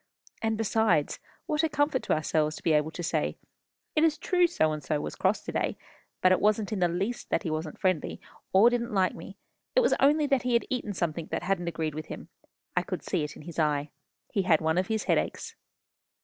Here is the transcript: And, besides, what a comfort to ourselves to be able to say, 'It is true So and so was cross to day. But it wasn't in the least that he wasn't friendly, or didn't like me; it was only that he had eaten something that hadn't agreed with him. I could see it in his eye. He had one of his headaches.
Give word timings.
And, 0.41 0.57
besides, 0.57 1.19
what 1.45 1.61
a 1.61 1.69
comfort 1.69 2.01
to 2.01 2.13
ourselves 2.13 2.55
to 2.55 2.63
be 2.63 2.73
able 2.73 2.89
to 2.89 3.03
say, 3.03 3.37
'It 3.95 4.03
is 4.03 4.17
true 4.17 4.47
So 4.47 4.71
and 4.71 4.83
so 4.83 4.99
was 4.99 5.15
cross 5.15 5.41
to 5.43 5.51
day. 5.51 5.77
But 6.23 6.31
it 6.31 6.41
wasn't 6.41 6.71
in 6.73 6.79
the 6.79 6.87
least 6.87 7.29
that 7.29 7.43
he 7.43 7.51
wasn't 7.51 7.77
friendly, 7.79 8.19
or 8.51 8.71
didn't 8.71 8.95
like 8.95 9.13
me; 9.13 9.37
it 9.75 9.81
was 9.81 9.93
only 9.99 10.25
that 10.25 10.41
he 10.41 10.53
had 10.53 10.65
eaten 10.71 10.95
something 10.95 11.27
that 11.27 11.43
hadn't 11.43 11.67
agreed 11.67 11.93
with 11.93 12.07
him. 12.07 12.29
I 12.75 12.81
could 12.81 13.03
see 13.03 13.23
it 13.23 13.35
in 13.35 13.43
his 13.43 13.59
eye. 13.59 13.91
He 14.31 14.41
had 14.41 14.59
one 14.59 14.79
of 14.79 14.87
his 14.87 15.03
headaches. 15.03 15.55